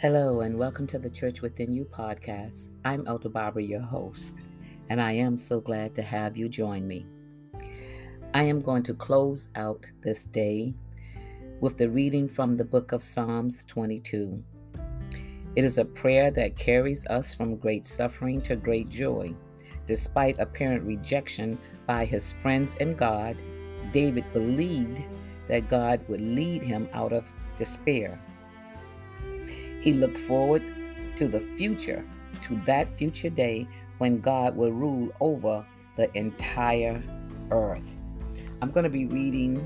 [0.00, 2.74] Hello, and welcome to the Church Within You podcast.
[2.86, 4.40] I'm Elder Barbara, your host,
[4.88, 7.04] and I am so glad to have you join me.
[8.32, 10.74] I am going to close out this day
[11.60, 14.42] with the reading from the book of Psalms 22.
[15.54, 19.34] It is a prayer that carries us from great suffering to great joy.
[19.84, 23.42] Despite apparent rejection by his friends and God,
[23.92, 25.04] David believed
[25.46, 28.18] that God would lead him out of despair.
[29.80, 30.62] He looked forward
[31.16, 32.04] to the future,
[32.42, 33.66] to that future day
[33.98, 35.64] when God will rule over
[35.96, 37.02] the entire
[37.50, 37.90] earth.
[38.62, 39.64] I'm going to be reading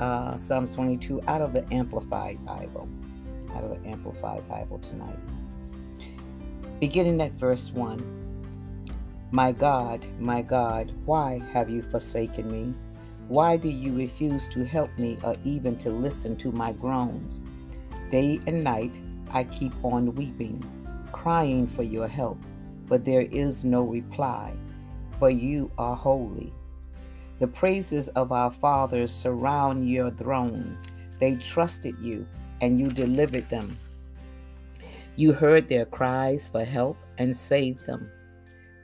[0.00, 2.88] uh, Psalms 22 out of the Amplified Bible,
[3.54, 5.18] out of the Amplified Bible tonight.
[6.80, 12.74] Beginning at verse 1 My God, my God, why have you forsaken me?
[13.28, 17.42] Why do you refuse to help me or even to listen to my groans?
[18.10, 18.92] Day and night,
[19.32, 20.64] I keep on weeping,
[21.12, 22.38] crying for your help,
[22.86, 24.52] but there is no reply,
[25.18, 26.52] for you are holy.
[27.38, 30.78] The praises of our fathers surround your throne.
[31.18, 32.26] They trusted you,
[32.60, 33.76] and you delivered them.
[35.16, 38.10] You heard their cries for help and saved them.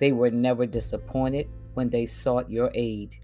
[0.00, 3.16] They were never disappointed when they sought your aid.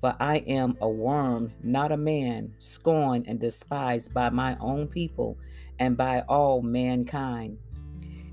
[0.00, 5.38] For I am a worm, not a man, scorned and despised by my own people
[5.78, 7.58] and by all mankind.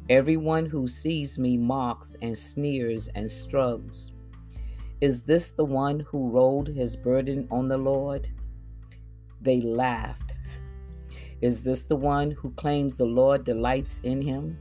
[0.10, 4.12] Everyone who sees me mocks and sneers and struggles.
[5.00, 8.30] Is this the one who rolled his burden on the Lord?
[9.42, 10.34] They laughed.
[11.42, 14.58] Is this the one who claims the Lord delights in him?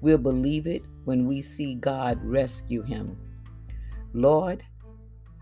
[0.00, 3.16] We'll believe it when we see God rescue him.
[4.12, 4.62] Lord,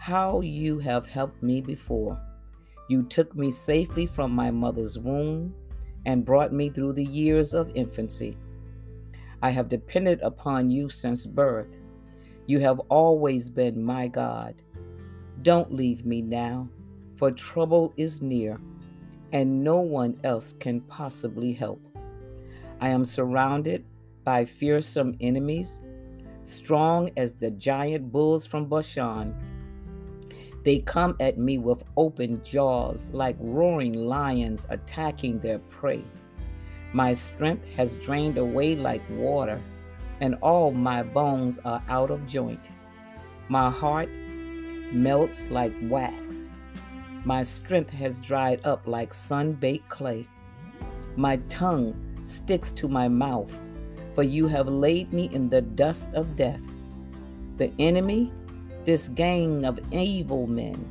[0.00, 2.18] how you have helped me before.
[2.88, 5.54] You took me safely from my mother's womb
[6.06, 8.38] and brought me through the years of infancy.
[9.42, 11.78] I have depended upon you since birth.
[12.46, 14.62] You have always been my God.
[15.42, 16.70] Don't leave me now,
[17.16, 18.58] for trouble is near,
[19.32, 21.86] and no one else can possibly help.
[22.80, 23.84] I am surrounded
[24.24, 25.82] by fearsome enemies,
[26.44, 29.36] strong as the giant bulls from Bashan.
[30.62, 36.02] They come at me with open jaws like roaring lions attacking their prey.
[36.92, 39.60] My strength has drained away like water,
[40.20, 42.70] and all my bones are out of joint.
[43.48, 44.10] My heart
[44.92, 46.50] melts like wax.
[47.24, 50.26] My strength has dried up like sun baked clay.
[51.16, 53.58] My tongue sticks to my mouth,
[54.14, 56.62] for you have laid me in the dust of death.
[57.56, 58.32] The enemy
[58.84, 60.84] this gang of evil men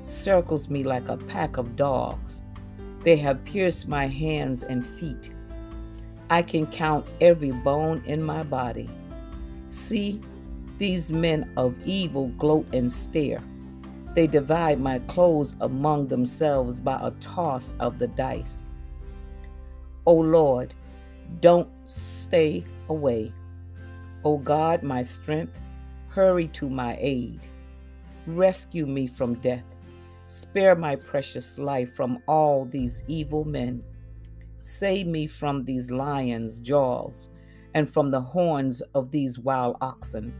[0.00, 2.42] circles me like a pack of dogs.
[3.02, 5.32] They have pierced my hands and feet.
[6.28, 8.90] I can count every bone in my body.
[9.68, 10.20] See,
[10.78, 13.42] these men of evil gloat and stare.
[14.14, 18.66] They divide my clothes among themselves by a toss of the dice.
[20.04, 20.74] O Lord,
[21.40, 23.32] don't stay away.
[24.24, 25.60] O God, my strength,
[26.16, 27.46] Hurry to my aid.
[28.26, 29.76] Rescue me from death.
[30.28, 33.84] Spare my precious life from all these evil men.
[34.58, 37.28] Save me from these lions' jaws
[37.74, 40.32] and from the horns of these wild oxen.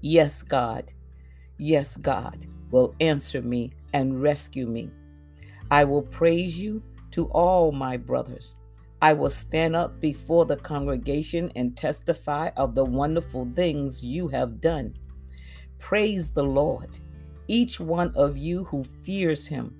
[0.00, 0.90] Yes, God,
[1.58, 4.90] yes, God will answer me and rescue me.
[5.70, 8.56] I will praise you to all my brothers.
[9.06, 14.60] I will stand up before the congregation and testify of the wonderful things you have
[14.60, 14.94] done.
[15.78, 16.98] Praise the Lord,
[17.46, 19.72] each one of you who fears him.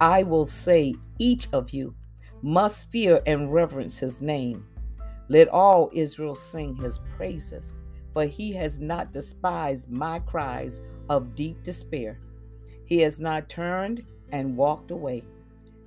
[0.00, 1.94] I will say, each of you
[2.42, 4.66] must fear and reverence his name.
[5.28, 7.76] Let all Israel sing his praises,
[8.12, 12.18] for he has not despised my cries of deep despair.
[12.86, 15.22] He has not turned and walked away.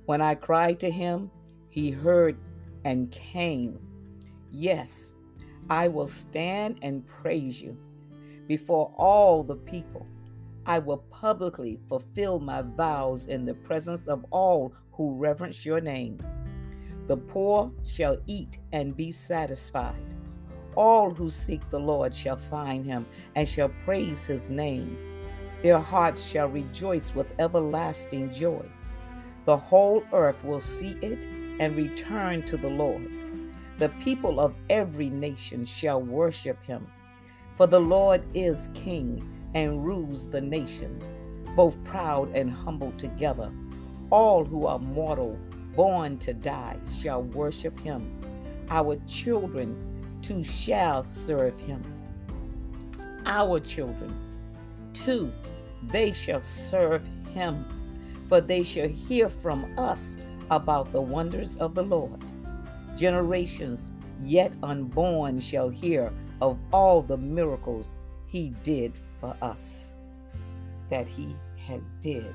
[0.06, 1.30] When I cried to him,
[1.68, 2.38] he heard
[2.84, 3.78] and came.
[4.50, 5.14] Yes,
[5.70, 7.76] I will stand and praise you
[8.46, 10.06] before all the people.
[10.66, 16.18] I will publicly fulfill my vows in the presence of all who reverence your name.
[17.08, 20.14] The poor shall eat and be satisfied.
[20.76, 24.96] All who seek the Lord shall find him and shall praise his name.
[25.62, 28.70] Their hearts shall rejoice with everlasting joy.
[29.44, 31.26] The whole earth will see it
[31.60, 33.10] and return to the Lord.
[33.78, 36.86] The people of every nation shall worship him.
[37.56, 41.12] For the Lord is king and rules the nations,
[41.56, 43.52] both proud and humble together.
[44.10, 45.38] All who are mortal,
[45.76, 48.18] born to die, shall worship him.
[48.70, 49.76] our children
[50.22, 51.82] too shall serve him.
[53.26, 54.14] Our children
[54.94, 55.32] too,
[55.90, 57.66] they shall serve him,
[58.28, 60.16] for they shall hear from us
[60.52, 62.20] about the wonders of the Lord.
[62.96, 63.90] Generations
[64.22, 67.96] yet unborn shall hear of all the miracles
[68.26, 69.94] he did for us,
[70.90, 71.34] that he
[71.66, 72.34] has did,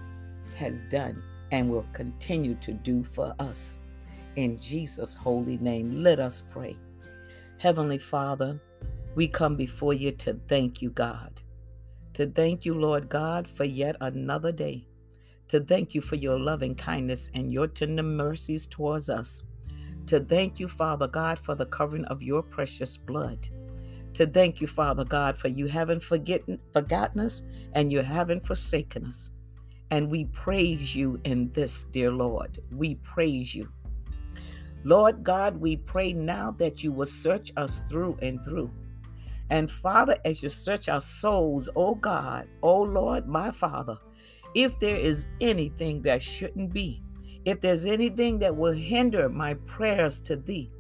[0.55, 1.21] has done,
[1.51, 3.77] and will continue to do for us.
[4.35, 6.75] In Jesus' holy name, let us pray.
[7.59, 8.59] Heavenly Father,
[9.15, 11.41] we come before you to thank you, God.
[12.13, 14.86] To thank you, Lord God, for yet another day.
[15.49, 19.43] To thank you for your loving kindness and your tender mercies towards us.
[20.07, 23.47] To thank you, Father God, for the covering of your precious blood.
[24.15, 29.05] To thank you, Father God, for you haven't forgotten, forgotten us and you haven't forsaken
[29.05, 29.31] us.
[29.91, 32.59] And we praise you in this, dear Lord.
[32.71, 33.71] We praise you.
[34.83, 38.71] Lord God, we pray now that you will search us through and through.
[39.49, 43.97] And Father, as you search our souls, oh God, oh Lord, my Father,
[44.53, 47.03] if there is anything that shouldn't be,
[47.45, 50.71] if there's anything that will hinder my prayers to thee,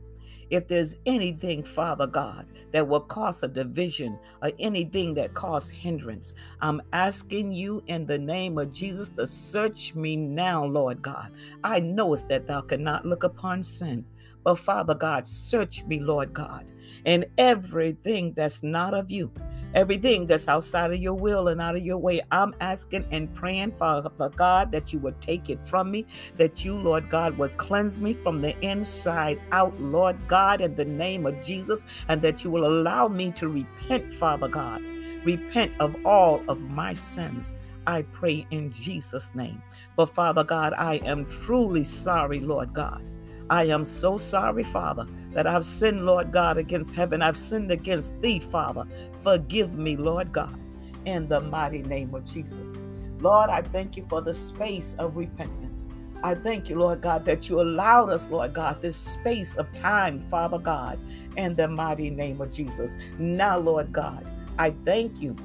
[0.49, 6.33] if there's anything, Father God, that will cause a division or anything that cause hindrance,
[6.61, 11.33] I'm asking you in the name of Jesus to search me now, Lord God.
[11.63, 14.05] I know it's that thou cannot look upon sin.
[14.43, 16.71] But Father God, search me, Lord God,
[17.05, 19.29] and everything that's not of you
[19.77, 22.19] everything that's outside of your will and out of your way.
[22.31, 26.75] I'm asking and praying, Father God, that you would take it from me, that you,
[26.79, 31.43] Lord God, would cleanse me from the inside out, Lord God, in the name of
[31.43, 34.81] Jesus, and that you will allow me to repent, Father God.
[35.23, 37.53] Repent of all of my sins.
[37.85, 39.61] I pray in Jesus' name.
[39.95, 43.11] But Father God, I am truly sorry, Lord God.
[43.49, 47.21] I am so sorry, Father, that I've sinned, Lord God, against heaven.
[47.21, 48.85] I've sinned against thee, Father.
[49.21, 50.59] Forgive me, Lord God,
[51.05, 52.79] in the mighty name of Jesus.
[53.19, 55.87] Lord, I thank you for the space of repentance.
[56.23, 60.27] I thank you, Lord God, that you allowed us, Lord God, this space of time,
[60.29, 60.99] Father God,
[61.37, 62.97] in the mighty name of Jesus.
[63.17, 64.25] Now, Lord God,
[64.59, 65.35] I thank you.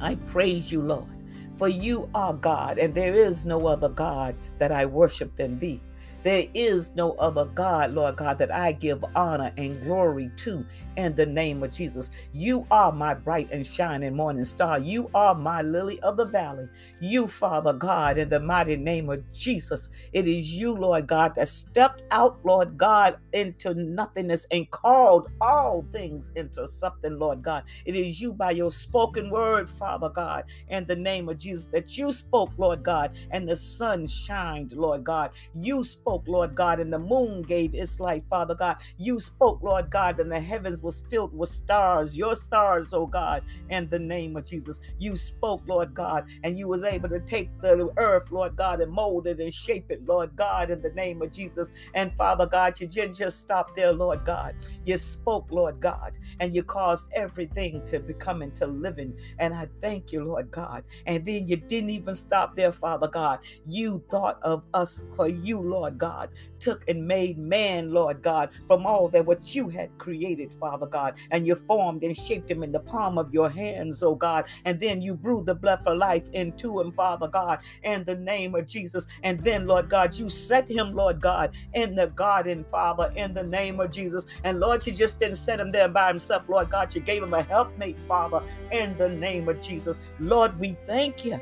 [0.00, 1.08] I praise you, Lord,
[1.56, 5.80] for you are God, and there is no other God that I worship than thee.
[6.22, 10.66] There is no other God, Lord God, that I give honor and glory to
[10.96, 12.10] in the name of Jesus.
[12.32, 14.78] You are my bright and shining morning star.
[14.78, 16.68] You are my lily of the valley.
[17.00, 19.88] You, Father God, in the mighty name of Jesus.
[20.12, 25.86] It is you, Lord God, that stepped out, Lord God, into nothingness and called all
[25.92, 27.64] things into something, Lord God.
[27.84, 31.96] It is you by your spoken word, Father God, in the name of Jesus, that
[31.96, 35.30] you spoke, Lord God, and the sun shined, Lord God.
[35.54, 38.76] You spoke, Lord God, and the moon gave its light, Father God.
[38.96, 43.42] You spoke, Lord God, and the heavens was filled with stars, your stars, oh God,
[43.68, 44.80] in the name of Jesus.
[44.98, 48.92] You spoke, Lord God, and you was able to take the earth, Lord God, and
[48.92, 51.72] mold it and shape it, Lord God, in the name of Jesus.
[51.94, 54.54] And Father God, you didn't just stop there, Lord God.
[54.84, 59.14] You spoke, Lord God, and you caused everything to become into living.
[59.38, 60.84] And I thank you, Lord God.
[61.06, 63.40] And then you didn't even stop there, Father God.
[63.66, 68.86] You thought of us for you, Lord God, took and made man, Lord God, from
[68.86, 72.72] all that what you had created, Father God, and you formed and shaped him in
[72.72, 76.28] the palm of your hands, oh God, and then you breathed the blood for life
[76.32, 79.06] into him, Father God, in the name of Jesus.
[79.22, 83.44] And then, Lord God, you set him, Lord God, in the garden, Father, in the
[83.44, 84.26] name of Jesus.
[84.44, 87.34] And Lord, you just didn't set him there by himself, Lord God, you gave him
[87.34, 90.00] a helpmate, Father, in the name of Jesus.
[90.18, 91.40] Lord, we thank you.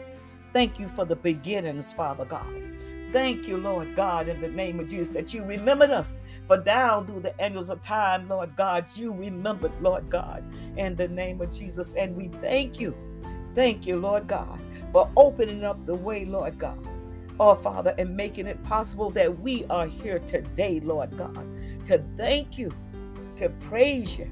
[0.53, 2.47] Thank you for the beginnings, Father God.
[3.13, 6.19] Thank you, Lord God, in the name of Jesus, that you remembered us.
[6.47, 10.47] For down through the angels of time, Lord God, you remembered, Lord God,
[10.77, 11.95] in the name of Jesus.
[11.95, 12.95] And we thank you.
[13.55, 14.61] Thank you, Lord God,
[14.93, 16.79] for opening up the way, Lord God.
[17.39, 21.47] Oh, Father, and making it possible that we are here today, Lord God,
[21.85, 22.71] to thank you,
[23.37, 24.31] to praise you,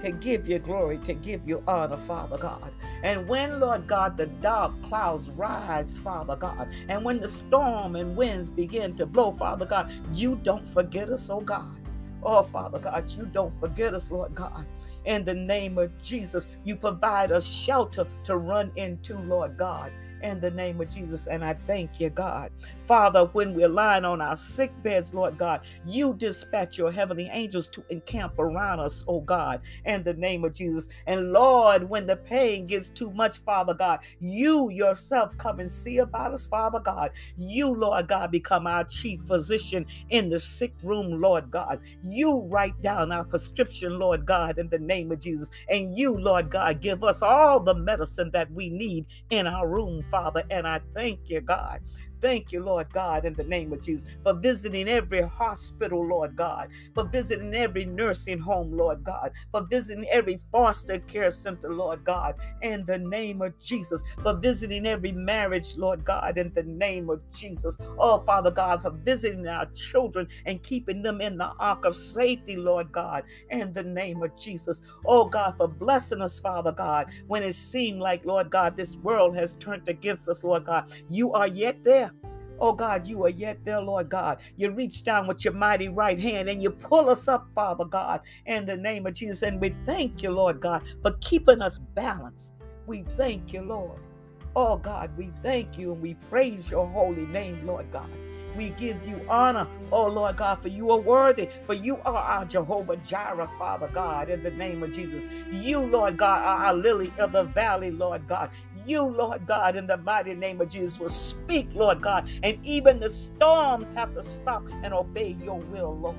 [0.00, 2.72] to give you glory, to give you honor, Father God.
[3.02, 8.16] And when, Lord God, the dark clouds rise, Father God, and when the storm and
[8.16, 11.78] winds begin to blow, Father God, you don't forget us, oh God.
[12.22, 14.64] Oh, Father God, you don't forget us, Lord God.
[15.04, 19.90] In the name of Jesus, you provide us shelter to run into, Lord God
[20.22, 21.26] in the name of Jesus.
[21.26, 22.50] And I thank you, God.
[22.92, 27.66] Father, when we're lying on our sick beds, Lord God, you dispatch your heavenly angels
[27.68, 30.90] to encamp around us, oh God, in the name of Jesus.
[31.06, 35.96] And Lord, when the pain gets too much, Father God, you yourself come and see
[36.00, 37.12] about us, Father God.
[37.34, 41.80] You, Lord God, become our chief physician in the sick room, Lord God.
[42.02, 45.50] You write down our prescription, Lord God, in the name of Jesus.
[45.70, 50.02] And you, Lord God, give us all the medicine that we need in our room,
[50.10, 50.44] Father.
[50.50, 51.80] And I thank you, God.
[52.22, 56.68] Thank you, Lord God, in the name of Jesus, for visiting every hospital, Lord God,
[56.94, 62.36] for visiting every nursing home, Lord God, for visiting every foster care center, Lord God,
[62.62, 67.20] in the name of Jesus, for visiting every marriage, Lord God, in the name of
[67.32, 67.76] Jesus.
[67.98, 72.56] Oh, Father God, for visiting our children and keeping them in the ark of safety,
[72.56, 74.82] Lord God, in the name of Jesus.
[75.04, 79.34] Oh, God, for blessing us, Father God, when it seemed like, Lord God, this world
[79.36, 80.88] has turned against us, Lord God.
[81.08, 82.11] You are yet there.
[82.62, 84.38] Oh God, you are yet there, Lord God.
[84.54, 88.20] You reach down with your mighty right hand and you pull us up, Father God,
[88.46, 89.42] in the name of Jesus.
[89.42, 92.52] And we thank you, Lord God, for keeping us balanced.
[92.86, 93.98] We thank you, Lord.
[94.54, 98.10] Oh God, we thank you and we praise your holy name, Lord God.
[98.54, 102.44] We give you honor, oh Lord God, for you are worthy, for you are our
[102.44, 105.26] Jehovah Jireh, Father God, in the name of Jesus.
[105.50, 108.50] You, Lord God, are our lily of the valley, Lord God.
[108.86, 113.00] You, Lord God, in the mighty name of Jesus, will speak, Lord God, and even
[113.00, 116.16] the storms have to stop and obey your will, Lord.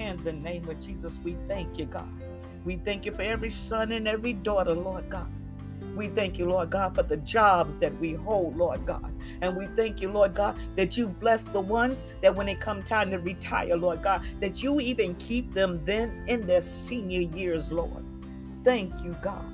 [0.00, 2.08] In the name of Jesus, we thank you, God.
[2.64, 5.30] We thank you for every son and every daughter, Lord God.
[5.94, 9.12] We thank you, Lord God, for the jobs that we hold, Lord God.
[9.42, 12.82] And we thank you, Lord God, that you've blessed the ones that when it come
[12.82, 17.70] time to retire, Lord God, that you even keep them then in their senior years,
[17.70, 18.04] Lord.
[18.64, 19.53] Thank you, God.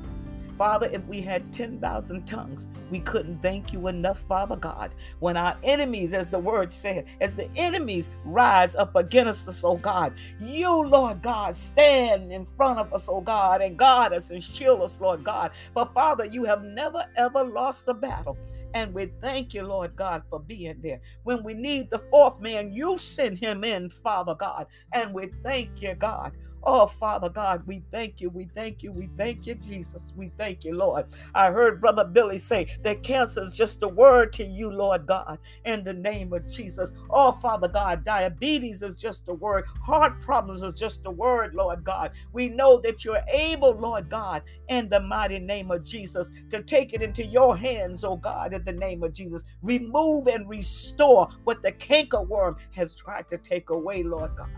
[0.61, 4.95] Father, if we had 10,000 tongues, we couldn't thank you enough, Father God.
[5.19, 9.79] When our enemies, as the word said, as the enemies rise up against us, oh
[9.79, 14.43] God, you, Lord God, stand in front of us, oh God, and guard us and
[14.43, 15.53] shield us, Lord God.
[15.73, 18.37] For Father, you have never, ever lost a battle.
[18.75, 21.01] And we thank you, Lord God, for being there.
[21.23, 24.67] When we need the fourth man, you send him in, Father God.
[24.93, 26.37] And we thank you, God.
[26.63, 28.29] Oh, Father God, we thank you.
[28.29, 28.93] We thank you.
[28.93, 30.13] We thank you, Jesus.
[30.17, 31.07] We thank you, Lord.
[31.35, 35.39] I heard Brother Billy say that cancer is just a word to you, Lord God,
[35.65, 36.93] in the name of Jesus.
[37.09, 39.65] Oh, Father God, diabetes is just a word.
[39.83, 42.13] Heart problems is just a word, Lord God.
[42.33, 46.93] We know that you're able, Lord God, in the mighty name of Jesus, to take
[46.93, 49.45] it into your hands, oh God, in the name of Jesus.
[49.63, 54.49] Remove and restore what the cankerworm has tried to take away, Lord God.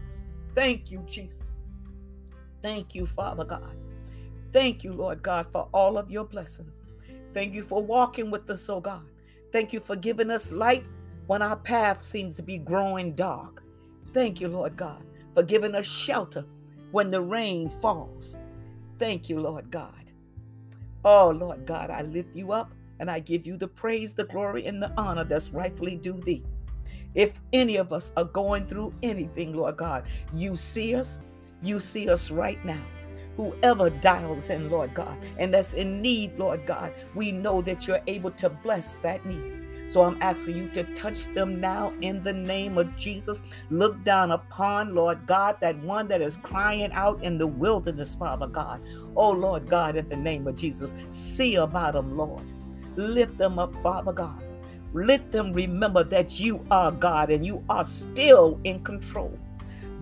[0.55, 1.63] Thank you, Jesus.
[2.63, 3.77] Thank you, Father God.
[4.53, 6.85] Thank you, Lord God, for all of your blessings.
[7.35, 9.05] Thank you for walking with us, oh God.
[9.51, 10.85] Thank you for giving us light
[11.27, 13.63] when our path seems to be growing dark.
[14.13, 15.03] Thank you, Lord God,
[15.35, 16.45] for giving us shelter
[16.91, 18.39] when the rain falls.
[18.99, 20.13] Thank you, Lord God.
[21.05, 24.67] Oh, Lord God, I lift you up and I give you the praise, the glory,
[24.67, 26.45] and the honor that's rightfully due thee.
[27.15, 31.21] If any of us are going through anything, Lord God, you see us,
[31.63, 32.83] you see us right now.
[33.37, 38.03] Whoever dials in, Lord God, and that's in need, Lord God, we know that you're
[38.07, 39.63] able to bless that need.
[39.85, 43.43] So I'm asking you to touch them now in the name of Jesus.
[43.71, 48.47] Look down upon, Lord God, that one that is crying out in the wilderness, Father
[48.47, 48.81] God.
[49.17, 52.45] Oh, Lord God, in the name of Jesus, see about them, Lord.
[52.97, 54.41] Lift them up, Father God.
[54.95, 59.37] Let them remember that you are God and you are still in control.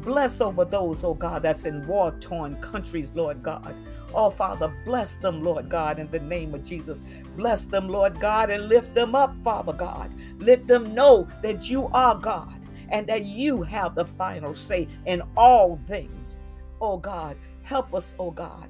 [0.03, 3.75] Bless over those, oh God, that's in war torn countries, Lord God.
[4.15, 7.05] Oh, Father, bless them, Lord God, in the name of Jesus.
[7.37, 10.13] Bless them, Lord God, and lift them up, Father God.
[10.39, 12.55] Let them know that you are God
[12.89, 16.41] and that you have the final say in all things.
[16.81, 18.69] Oh God, help us, oh God,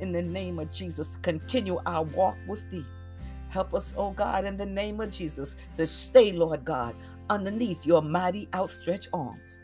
[0.00, 2.86] in the name of Jesus, continue our walk with thee.
[3.48, 6.94] Help us, oh God, in the name of Jesus, to stay, Lord God,
[7.28, 9.60] underneath your mighty outstretched arms.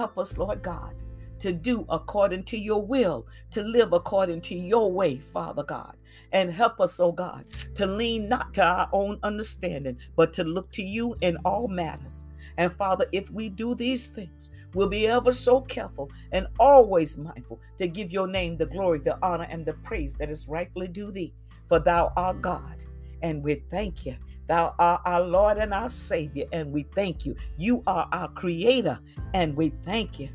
[0.00, 0.94] Help us, Lord God,
[1.40, 5.94] to do according to your will, to live according to your way, Father God.
[6.32, 10.70] And help us, oh God, to lean not to our own understanding, but to look
[10.70, 12.24] to you in all matters.
[12.56, 17.60] And Father, if we do these things, we'll be ever so careful and always mindful
[17.76, 21.12] to give your name the glory, the honor, and the praise that is rightfully due
[21.12, 21.34] thee.
[21.68, 22.84] For thou art God,
[23.20, 24.16] and we thank you
[24.50, 27.36] Thou art our Lord and our Savior, and we thank you.
[27.56, 28.98] You are our Creator,
[29.32, 30.28] and we thank you,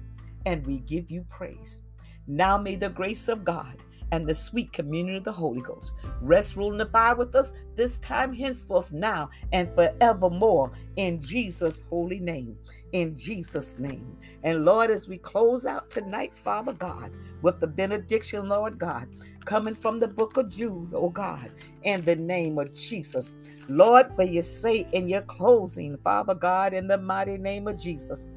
[0.45, 1.83] and we give you praise.
[2.25, 5.93] Now may the grace of God and the sweet communion of the Holy Ghost.
[6.21, 10.71] Rest, rule, and abide with us this time, henceforth, now, and forevermore.
[10.95, 12.57] In Jesus' holy name.
[12.91, 14.17] In Jesus' name.
[14.43, 19.07] And Lord, as we close out tonight, Father God, with the benediction, Lord God,
[19.43, 21.51] coming from the book of Jude, oh God,
[21.83, 23.35] in the name of Jesus.
[23.67, 28.29] Lord, may you say in your closing, Father God, in the mighty name of Jesus,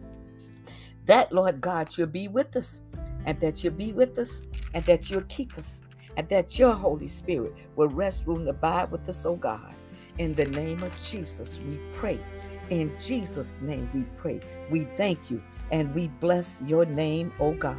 [1.05, 2.85] that, Lord God, you'll be with us
[3.25, 4.43] and that you'll be with us
[4.75, 5.83] and that you'll keep us
[6.17, 9.75] and that your Holy Spirit will rest, rule, and abide with us, oh God.
[10.19, 12.21] In the name of Jesus, we pray.
[12.71, 14.41] In Jesus' name, we pray.
[14.71, 17.79] We thank you and we bless your name, oh God.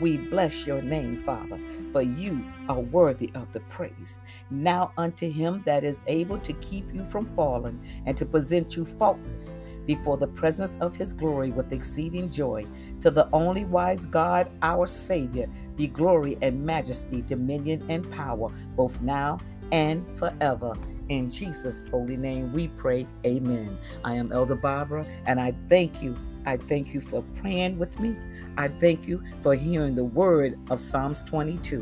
[0.00, 1.60] We bless your name, Father,
[1.92, 4.22] for you are worthy of the praise.
[4.50, 8.84] Now unto him that is able to keep you from falling and to present you
[8.84, 9.52] faultless
[9.86, 12.66] before the presence of his glory with exceeding joy,
[13.00, 19.00] to the only wise God, our Savior, be glory and majesty, dominion and power, both
[19.00, 19.38] now
[19.72, 20.74] and forever.
[21.08, 23.06] In Jesus' holy name we pray.
[23.26, 23.76] Amen.
[24.04, 26.16] I am Elder Barbara, and I thank you.
[26.46, 28.16] I thank you for praying with me.
[28.60, 31.80] I thank you for hearing the word of Psalms 22.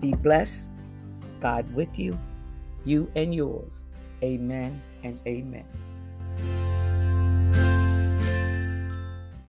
[0.00, 0.68] Be blessed,
[1.38, 2.18] God with you,
[2.84, 3.84] you and yours.
[4.20, 6.73] Amen and amen.